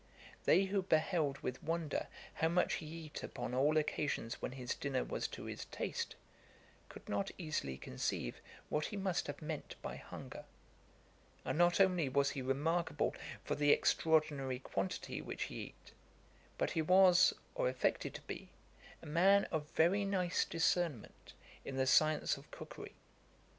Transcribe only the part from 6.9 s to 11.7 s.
not easily conceive what he must have meant by hunger; and